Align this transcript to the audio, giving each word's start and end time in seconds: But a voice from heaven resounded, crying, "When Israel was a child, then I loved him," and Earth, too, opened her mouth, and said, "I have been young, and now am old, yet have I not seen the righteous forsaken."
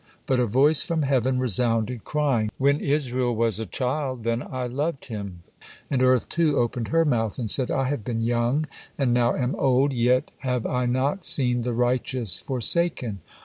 But 0.25 0.39
a 0.39 0.47
voice 0.47 0.81
from 0.81 1.03
heaven 1.03 1.37
resounded, 1.37 2.03
crying, 2.05 2.49
"When 2.57 2.79
Israel 2.79 3.35
was 3.35 3.59
a 3.59 3.67
child, 3.67 4.23
then 4.23 4.41
I 4.41 4.65
loved 4.65 5.05
him," 5.05 5.43
and 5.91 6.01
Earth, 6.01 6.27
too, 6.27 6.57
opened 6.57 6.87
her 6.87 7.05
mouth, 7.05 7.37
and 7.37 7.51
said, 7.51 7.69
"I 7.69 7.83
have 7.89 8.03
been 8.03 8.21
young, 8.21 8.65
and 8.97 9.13
now 9.13 9.35
am 9.35 9.53
old, 9.57 9.93
yet 9.93 10.31
have 10.39 10.65
I 10.65 10.87
not 10.87 11.23
seen 11.23 11.61
the 11.61 11.73
righteous 11.75 12.35
forsaken." 12.39 13.19